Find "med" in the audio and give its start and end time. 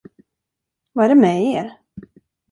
1.15-1.43